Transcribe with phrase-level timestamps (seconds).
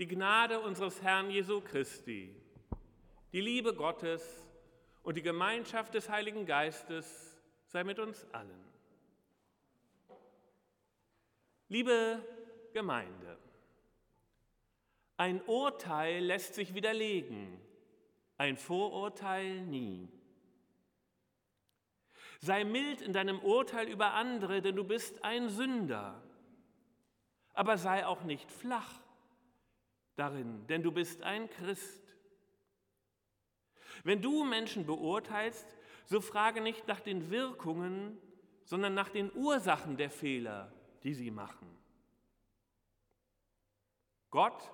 [0.00, 2.34] Die Gnade unseres Herrn Jesu Christi,
[3.34, 4.22] die Liebe Gottes
[5.02, 8.64] und die Gemeinschaft des Heiligen Geistes sei mit uns allen.
[11.68, 12.24] Liebe
[12.72, 13.36] Gemeinde,
[15.18, 17.60] ein Urteil lässt sich widerlegen,
[18.38, 20.08] ein Vorurteil nie.
[22.38, 26.22] Sei mild in deinem Urteil über andere, denn du bist ein Sünder.
[27.52, 28.98] Aber sei auch nicht flach
[30.16, 32.02] darin, denn du bist ein Christ.
[34.04, 35.66] Wenn du Menschen beurteilst,
[36.06, 38.18] so frage nicht nach den Wirkungen,
[38.64, 41.68] sondern nach den Ursachen der Fehler, die sie machen.
[44.30, 44.72] Gott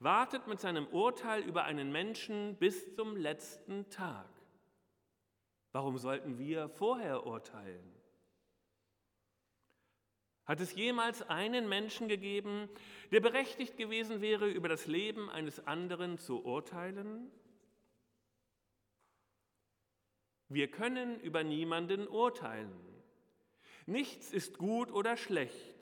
[0.00, 4.28] wartet mit seinem Urteil über einen Menschen bis zum letzten Tag.
[5.72, 7.94] Warum sollten wir vorher urteilen?
[10.44, 12.68] Hat es jemals einen Menschen gegeben,
[13.12, 17.30] der berechtigt gewesen wäre, über das Leben eines anderen zu urteilen?
[20.48, 22.72] Wir können über niemanden urteilen.
[23.86, 25.76] Nichts ist gut oder schlecht.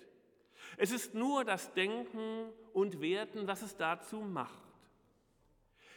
[0.77, 4.71] Es ist nur das Denken und Werten, was es dazu macht.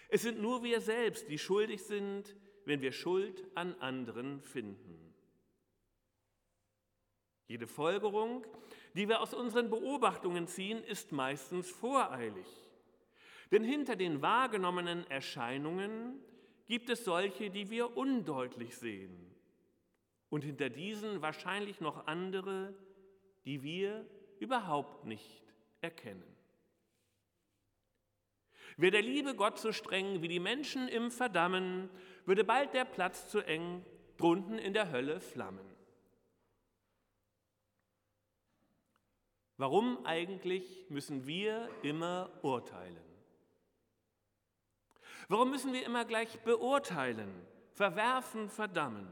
[0.09, 2.35] Es sind nur wir selbst, die schuldig sind,
[2.65, 5.02] wenn wir Schuld an anderen finden.
[7.47, 8.45] Jede Folgerung,
[8.93, 12.47] die wir aus unseren Beobachtungen ziehen, ist meistens voreilig.
[13.51, 16.19] Denn hinter den wahrgenommenen Erscheinungen
[16.67, 19.31] gibt es solche, die wir undeutlich sehen.
[20.29, 22.73] Und hinter diesen wahrscheinlich noch andere,
[23.45, 24.07] die wir
[24.39, 25.43] überhaupt nicht
[25.81, 26.23] erkennen.
[28.77, 31.89] Wäre der liebe Gott so streng wie die Menschen im Verdammen,
[32.25, 33.85] würde bald der Platz zu eng,
[34.17, 35.72] drunten in der Hölle flammen.
[39.57, 43.03] Warum eigentlich müssen wir immer urteilen?
[45.27, 47.31] Warum müssen wir immer gleich beurteilen,
[47.71, 49.07] verwerfen, verdammen?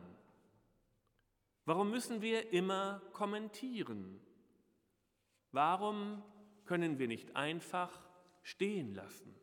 [1.65, 4.19] Warum müssen wir immer kommentieren?
[5.51, 6.23] Warum
[6.65, 7.91] können wir nicht einfach
[8.41, 9.35] stehen lassen?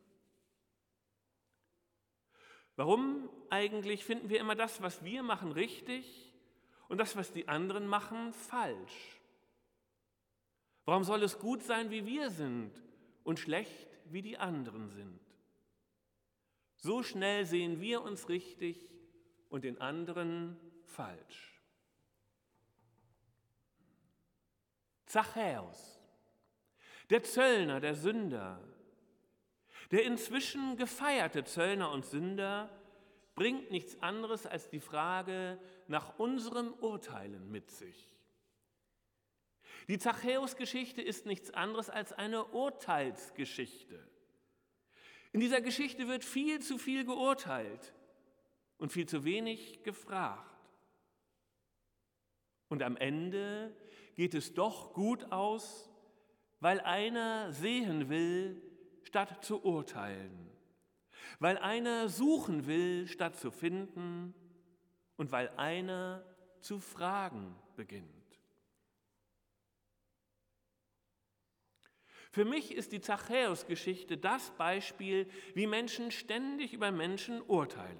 [2.75, 6.33] Warum eigentlich finden wir immer das, was wir machen, richtig
[6.87, 9.18] und das, was die anderen machen, falsch?
[10.89, 12.71] Warum soll es gut sein, wie wir sind
[13.23, 15.19] und schlecht, wie die anderen sind?
[16.77, 18.89] So schnell sehen wir uns richtig
[19.49, 21.61] und den anderen falsch.
[25.05, 26.01] Zachäus,
[27.11, 28.59] der Zöllner, der Sünder,
[29.91, 32.67] der inzwischen gefeierte Zöllner und Sünder
[33.35, 38.18] bringt nichts anderes als die Frage nach unserem Urteilen mit sich.
[39.89, 43.99] Die Zachäus-Geschichte ist nichts anderes als eine Urteilsgeschichte.
[45.31, 47.95] In dieser Geschichte wird viel zu viel geurteilt
[48.77, 50.45] und viel zu wenig gefragt.
[52.67, 53.75] Und am Ende
[54.15, 55.89] geht es doch gut aus,
[56.59, 58.61] weil einer sehen will,
[59.01, 60.51] statt zu urteilen,
[61.39, 64.35] weil einer suchen will, statt zu finden
[65.17, 66.23] und weil einer
[66.61, 68.18] zu fragen beginnt.
[72.29, 77.97] Für mich ist die Zachäus-Geschichte das Beispiel, wie Menschen ständig über Menschen urteilen.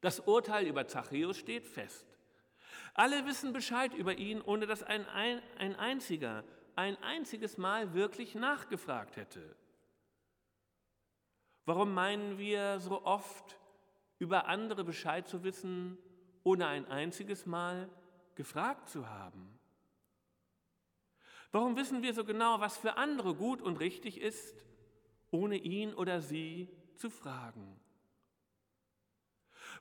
[0.00, 2.06] Das Urteil über Zachäus steht fest.
[2.94, 6.44] Alle wissen Bescheid über ihn, ohne dass ein, ein, ein einziger
[6.76, 9.56] ein einziges Mal wirklich nachgefragt hätte.
[11.64, 13.58] Warum meinen wir so oft
[14.18, 15.98] über andere Bescheid zu wissen,
[16.42, 17.88] ohne ein einziges Mal
[18.34, 19.58] gefragt zu haben?
[21.54, 24.56] Warum wissen wir so genau, was für andere gut und richtig ist,
[25.30, 27.80] ohne ihn oder sie zu fragen?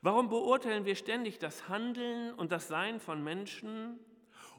[0.04, 4.00] Warum beurteilen wir ständig das Handeln und das Sein von Menschen,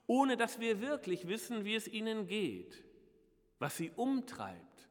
[0.09, 2.83] ohne dass wir wirklich wissen, wie es ihnen geht,
[3.61, 4.89] was sie umtreibt,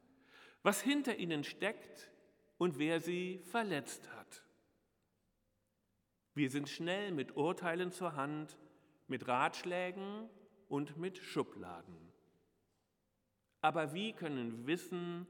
[0.61, 2.09] was hinter ihnen steckt
[2.57, 4.45] und wer sie verletzt hat?
[6.35, 8.57] Wir sind schnell mit Urteilen zur Hand,
[9.09, 10.29] mit Ratschlägen
[10.69, 12.12] und mit Schubladen.
[13.63, 15.25] Aber wie können wir wissen,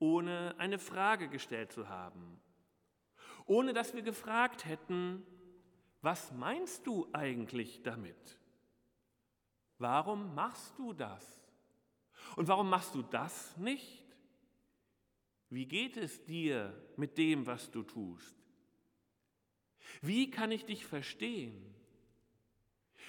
[0.00, 2.40] ohne eine Frage gestellt zu haben?
[3.46, 5.24] Ohne dass wir gefragt hätten,
[6.02, 8.40] was meinst du eigentlich damit?
[9.78, 11.40] Warum machst du das?
[12.34, 14.04] Und warum machst du das nicht?
[15.48, 18.36] Wie geht es dir mit dem, was du tust?
[20.02, 21.72] Wie kann ich dich verstehen?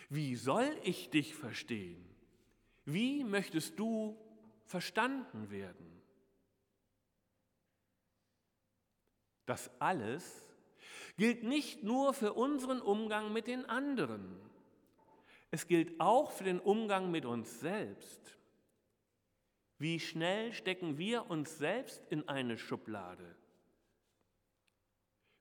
[0.07, 2.05] Wie soll ich dich verstehen?
[2.85, 4.19] Wie möchtest du
[4.71, 6.01] verstanden werden.
[9.45, 10.47] Das alles
[11.17, 14.39] gilt nicht nur für unseren Umgang mit den anderen,
[15.51, 18.37] es gilt auch für den Umgang mit uns selbst.
[19.77, 23.35] Wie schnell stecken wir uns selbst in eine Schublade?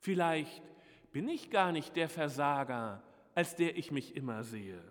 [0.00, 0.62] Vielleicht
[1.12, 3.04] bin ich gar nicht der Versager,
[3.36, 4.82] als der ich mich immer sehe.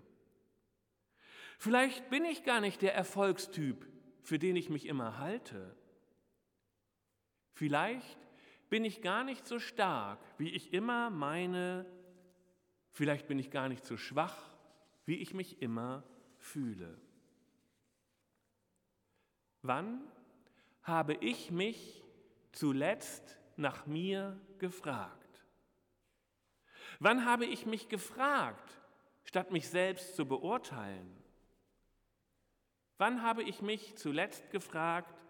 [1.57, 3.85] Vielleicht bin ich gar nicht der Erfolgstyp,
[4.29, 5.75] für den ich mich immer halte.
[7.55, 8.19] Vielleicht
[8.69, 11.87] bin ich gar nicht so stark, wie ich immer meine.
[12.91, 14.37] Vielleicht bin ich gar nicht so schwach,
[15.07, 16.03] wie ich mich immer
[16.37, 17.01] fühle.
[19.63, 19.99] Wann
[20.83, 22.03] habe ich mich
[22.51, 25.43] zuletzt nach mir gefragt?
[26.99, 28.79] Wann habe ich mich gefragt,
[29.23, 31.18] statt mich selbst zu beurteilen?
[32.99, 35.23] Wann habe ich mich zuletzt gefragt,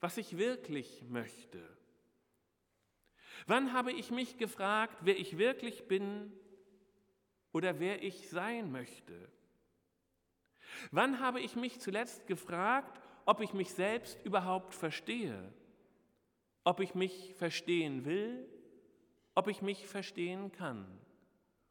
[0.00, 1.62] was ich wirklich möchte?
[3.46, 6.32] Wann habe ich mich gefragt, wer ich wirklich bin
[7.52, 9.30] oder wer ich sein möchte?
[10.90, 15.52] Wann habe ich mich zuletzt gefragt, ob ich mich selbst überhaupt verstehe,
[16.64, 18.44] ob ich mich verstehen will,
[19.36, 20.84] ob ich mich verstehen kann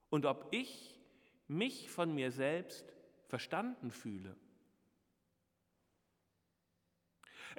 [0.09, 1.01] und ob ich
[1.50, 2.95] mich von mir selbst
[3.27, 4.38] verstanden fühle?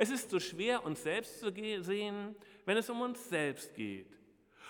[0.00, 2.36] Es ist so schwer, uns selbst zu sehen,
[2.66, 4.16] wenn es um uns selbst geht.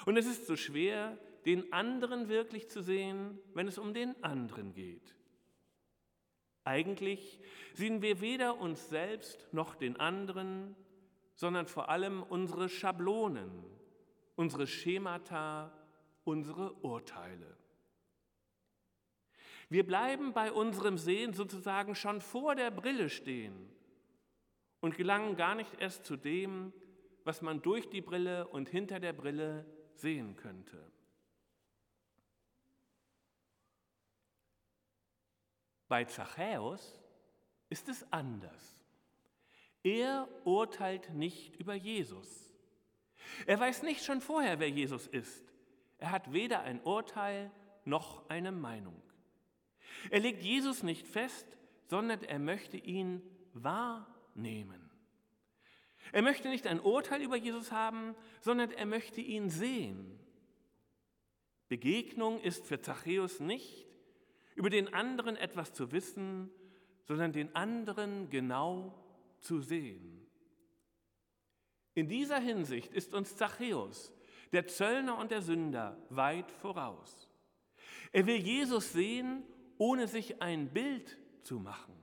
[0.06, 4.72] Und es ist so schwer, den anderen wirklich zu sehen, wenn es um den anderen
[4.72, 5.14] geht.
[6.64, 7.40] Eigentlich
[7.74, 10.74] sehen wir weder uns selbst noch den anderen,
[11.34, 13.50] sondern vor allem unsere Schablonen,
[14.34, 15.78] unsere Schemata,
[16.24, 17.54] unsere Urteile.
[19.68, 23.77] Wir bleiben bei unserem Sehen sozusagen schon vor der Brille stehen
[24.80, 26.72] und gelangen gar nicht erst zu dem,
[27.24, 30.92] was man durch die Brille und hinter der Brille sehen könnte.
[35.88, 37.00] Bei Zachäus
[37.70, 38.84] ist es anders.
[39.82, 42.54] Er urteilt nicht über Jesus.
[43.46, 45.52] Er weiß nicht schon vorher, wer Jesus ist.
[45.98, 47.50] Er hat weder ein Urteil
[47.84, 49.02] noch eine Meinung.
[50.10, 51.46] Er legt Jesus nicht fest,
[51.86, 53.22] sondern er möchte ihn
[53.54, 54.90] wahrnehmen nehmen.
[56.12, 60.18] Er möchte nicht ein Urteil über Jesus haben, sondern er möchte ihn sehen.
[61.68, 63.86] Begegnung ist für Zachäus nicht,
[64.54, 66.50] über den anderen etwas zu wissen,
[67.04, 68.94] sondern den anderen genau
[69.40, 70.26] zu sehen.
[71.94, 74.12] In dieser Hinsicht ist uns Zachäus,
[74.52, 77.28] der Zöllner und der Sünder, weit voraus.
[78.12, 79.42] Er will Jesus sehen,
[79.76, 81.97] ohne sich ein Bild zu machen.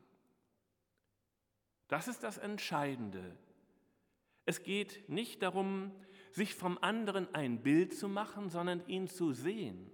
[1.88, 3.38] Das ist das Entscheidende.
[4.46, 5.92] Es geht nicht darum,
[6.32, 9.92] sich vom anderen ein Bild zu machen, sondern ihn zu sehen.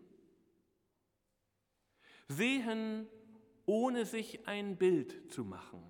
[2.28, 3.08] Sehen,
[3.66, 5.84] ohne sich ein Bild zu machen.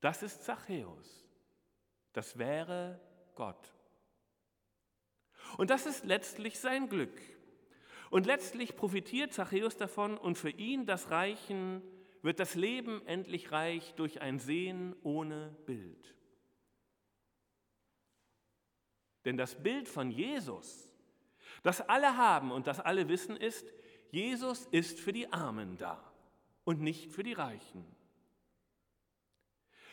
[0.00, 1.26] Das ist Zachäus.
[2.12, 3.00] Das wäre
[3.34, 3.72] Gott.
[5.56, 7.20] Und das ist letztlich sein Glück.
[8.10, 11.82] Und letztlich profitiert Zachäus davon und für ihn das Reichen
[12.24, 16.14] wird das Leben endlich reich durch ein Sehen ohne Bild.
[19.26, 20.88] Denn das Bild von Jesus,
[21.62, 23.66] das alle haben und das alle wissen, ist,
[24.10, 26.02] Jesus ist für die Armen da
[26.64, 27.84] und nicht für die Reichen.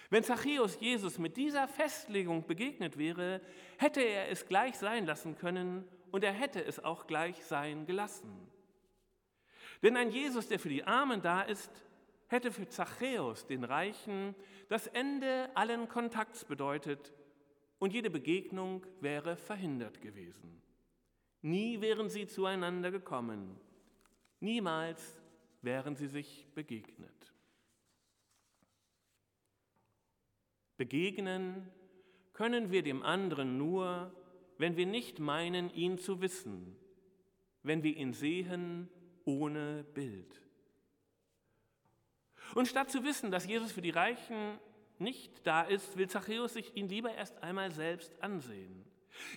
[0.10, 3.42] Wenn Zachäus Jesus mit dieser Festlegung begegnet wäre,
[3.78, 8.50] hätte er es gleich sein lassen können und er hätte es auch gleich sein gelassen.
[9.84, 11.72] Denn ein Jesus, der für die Armen da ist,
[12.32, 14.36] hätte für Zachäus, den Reichen,
[14.70, 17.14] das Ende allen Kontakts bedeutet
[17.78, 20.62] und jede Begegnung wäre verhindert gewesen.
[21.42, 23.60] Nie wären sie zueinander gekommen,
[24.40, 25.22] niemals
[25.62, 27.34] wären sie sich begegnet.
[30.78, 31.70] Begegnen
[32.34, 34.16] können wir dem anderen nur,
[34.58, 36.76] wenn wir nicht meinen, ihn zu wissen,
[37.62, 38.90] wenn wir ihn sehen
[39.26, 40.42] ohne Bild.
[42.56, 44.60] Und statt zu wissen, dass Jesus für die Reichen
[45.00, 48.86] nicht da ist, will Zachäus sich ihn lieber erst einmal selbst ansehen.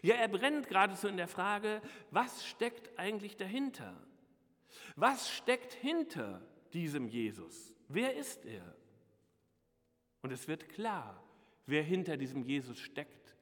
[0.03, 1.81] Ja, er brennt geradezu in der Frage,
[2.11, 3.95] was steckt eigentlich dahinter?
[4.97, 6.41] Was steckt hinter
[6.73, 7.77] diesem Jesus?
[7.89, 8.75] Wer ist er?
[10.23, 11.23] Und es wird klar,
[11.67, 13.37] wer hinter diesem Jesus steckt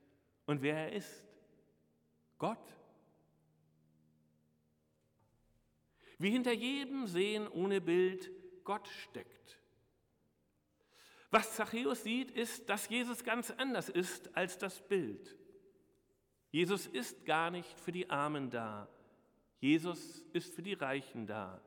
[0.46, 1.26] und wer er ist.
[2.38, 2.76] Gott.
[6.18, 8.30] Wie hinter jedem Sehen ohne Bild
[8.64, 9.61] Gott steckt.
[11.32, 15.34] Was Zachäus sieht, ist, dass Jesus ganz anders ist als das Bild.
[16.50, 18.86] Jesus ist gar nicht für die Armen da.
[19.58, 21.62] Jesus ist für die Reichen da,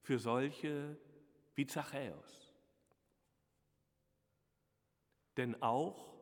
[0.00, 0.96] für solche
[1.54, 2.52] wie Zachäus.
[5.36, 6.12] Denn auch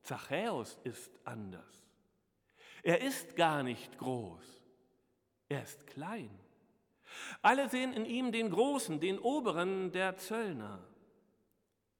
[0.00, 1.84] Zachäus ist anders.
[2.82, 4.62] Er ist gar nicht groß,
[5.50, 6.30] er ist klein.
[7.42, 10.82] Alle sehen in ihm den Großen, den Oberen der Zöllner.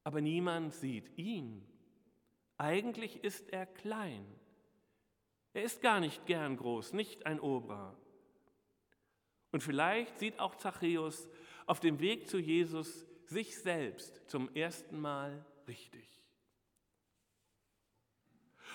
[0.06, 1.66] Aber niemand sieht ihn.
[2.58, 4.24] Eigentlich ist er klein.
[5.52, 7.98] Er ist gar nicht gern groß, nicht ein Oberer.
[9.50, 11.28] Und vielleicht sieht auch Zachäus
[11.66, 16.08] auf dem Weg zu Jesus sich selbst zum ersten Mal richtig.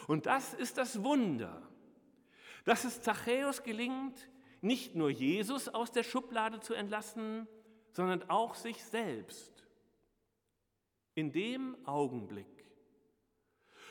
[0.07, 1.65] Und das ist das Wunder,
[2.65, 7.47] dass es Zachäus gelingt, nicht nur Jesus aus der Schublade zu entlassen,
[7.93, 9.50] sondern auch sich selbst.
[11.21, 12.65] In dem Augenblick,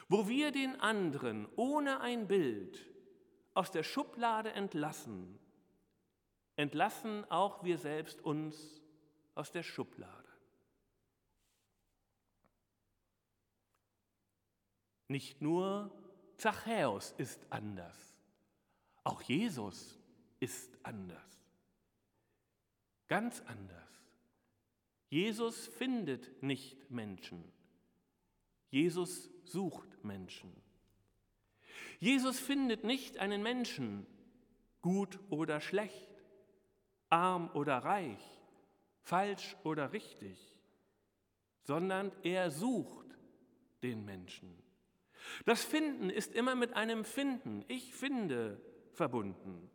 [0.09, 2.91] wo wir den anderen ohne ein Bild
[3.55, 5.39] aus der Schublade entlassen,
[6.57, 8.83] entlassen auch wir selbst uns
[9.37, 10.29] aus der Schublade.
[15.07, 15.93] Nicht nur
[16.37, 18.13] Zachäus ist anders,
[19.05, 20.01] auch Jesus
[20.41, 21.47] ist anders.
[23.07, 24.00] Ganz anders.
[25.11, 27.45] Jesus findet nicht Menschen.
[28.71, 30.51] Jesus sucht Menschen.
[31.99, 34.07] Jesus findet nicht einen Menschen,
[34.81, 36.09] gut oder schlecht,
[37.11, 38.41] arm oder reich,
[39.03, 40.39] falsch oder richtig,
[41.65, 43.19] sondern er sucht
[43.83, 44.63] den Menschen.
[45.45, 48.61] Das Finden ist immer mit einem Finden, ich finde,
[48.93, 49.69] verbunden.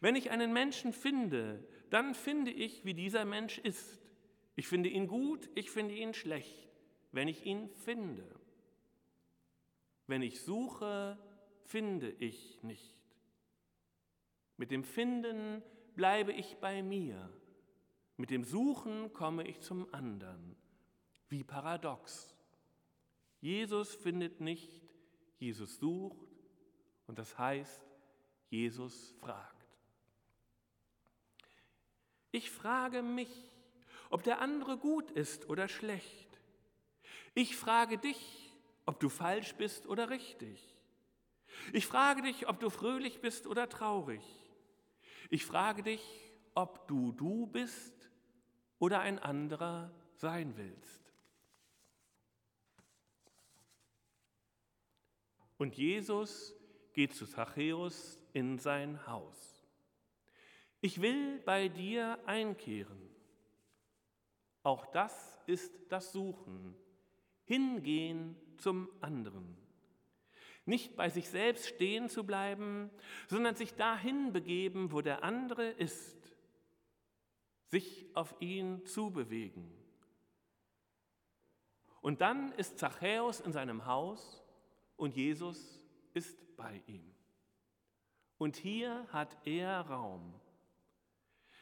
[0.00, 4.03] Wenn ich einen Menschen finde, dann finde ich, wie dieser Mensch ist.
[4.56, 6.68] Ich finde ihn gut, ich finde ihn schlecht,
[7.12, 8.24] wenn ich ihn finde.
[10.06, 11.18] Wenn ich suche,
[11.64, 12.94] finde ich nicht.
[14.56, 15.62] Mit dem Finden
[15.96, 17.30] bleibe ich bei mir.
[18.16, 20.56] Mit dem Suchen komme ich zum anderen.
[21.28, 22.36] Wie paradox.
[23.40, 24.70] Jesus findet nicht,
[25.38, 26.28] Jesus sucht
[27.06, 27.82] und das heißt,
[28.50, 29.54] Jesus fragt.
[32.30, 33.28] Ich frage mich,
[34.14, 36.40] ob der andere gut ist oder schlecht.
[37.34, 38.54] Ich frage dich,
[38.86, 40.76] ob du falsch bist oder richtig.
[41.72, 44.22] Ich frage dich, ob du fröhlich bist oder traurig.
[45.30, 46.00] Ich frage dich,
[46.54, 48.08] ob du du bist
[48.78, 51.12] oder ein anderer sein willst.
[55.58, 56.54] Und Jesus
[56.92, 59.66] geht zu Zachäus in sein Haus.
[60.80, 63.13] Ich will bei dir einkehren.
[64.64, 66.74] Auch das ist das Suchen,
[67.44, 69.56] hingehen zum anderen.
[70.64, 72.90] Nicht bei sich selbst stehen zu bleiben,
[73.28, 76.34] sondern sich dahin begeben, wo der andere ist,
[77.66, 79.70] sich auf ihn zubewegen.
[82.00, 84.42] Und dann ist Zachäus in seinem Haus
[84.96, 87.14] und Jesus ist bei ihm.
[88.38, 90.40] Und hier hat er Raum.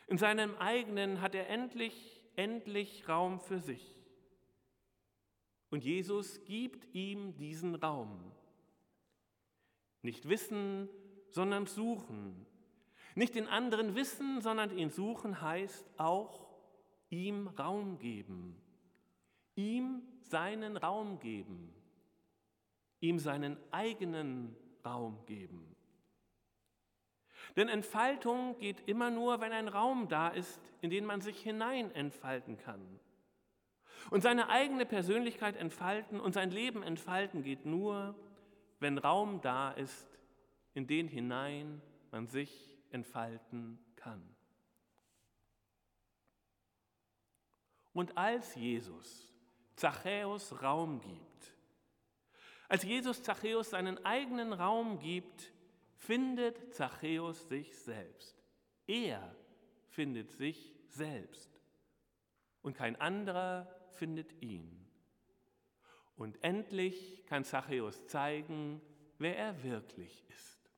[0.07, 3.97] In seinem eigenen hat er endlich, endlich Raum für sich.
[5.71, 8.33] Und Jesus gibt ihm diesen Raum.
[10.03, 10.89] Nicht wissen,
[11.31, 12.47] sondern suchen.
[13.15, 16.47] Nicht den anderen wissen, sondern ihn suchen heißt auch
[17.09, 18.61] ihm Raum geben.
[19.55, 21.73] Ihm seinen Raum geben.
[23.01, 25.72] Ihm seinen eigenen Raum geben.
[27.57, 31.95] Denn Entfaltung geht immer nur, wenn ein Raum da ist, in den man sich hinein
[31.95, 33.01] entfalten kann.
[34.11, 38.15] Und seine eigene Persönlichkeit entfalten und sein Leben entfalten geht nur,
[38.81, 40.19] wenn Raum da ist,
[40.75, 41.81] in den hinein
[42.11, 44.23] man sich entfalten kann.
[47.93, 49.33] Und als Jesus
[49.77, 51.57] Zachäus Raum gibt,
[52.69, 55.52] als Jesus Zachäus seinen eigenen Raum gibt,
[56.07, 58.37] findet Zachäus sich selbst.
[58.87, 59.35] Er
[59.89, 61.61] findet sich selbst.
[62.63, 64.85] Und kein anderer findet ihn.
[66.17, 68.81] Und endlich kann Zachäus zeigen,
[69.19, 70.71] wer er wirklich ist.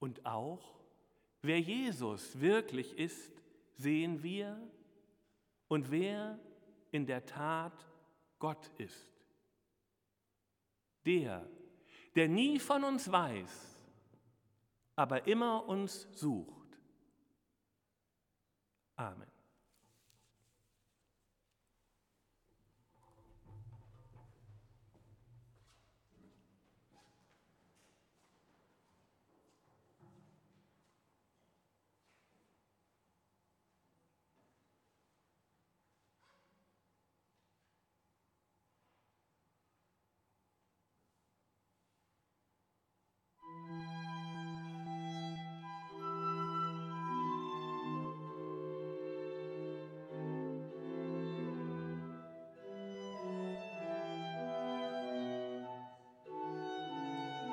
[0.00, 0.80] Und auch,
[1.42, 3.32] wer Jesus wirklich ist,
[3.74, 4.60] sehen wir
[5.68, 6.38] und wer
[6.90, 7.86] in der Tat
[8.38, 9.12] Gott ist.
[11.04, 11.48] Der,
[12.14, 13.80] der nie von uns weiß,
[14.96, 16.78] aber immer uns sucht.
[18.96, 19.37] Amen.